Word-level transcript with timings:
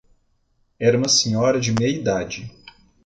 Era 0.79 0.97
uma 0.97 1.07
senhora 1.07 1.59
de 1.59 1.71
meia 1.73 1.95
idade. 1.95 2.49